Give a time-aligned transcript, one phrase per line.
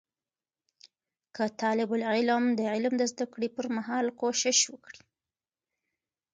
[1.35, 5.01] که طالب العلم د علم د زده کړې پر مهال کوشش وکړي